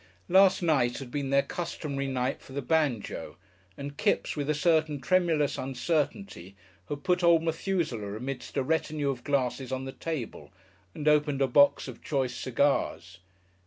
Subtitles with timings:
[0.29, 3.37] Last night had been their customary night for the banjo,
[3.77, 6.55] and Kipps, with a certain tremulous uncertainty,
[6.89, 10.51] had put old Methuselah amidst a retinue of glasses on the table
[10.95, 13.19] and opened a box of choice cigars.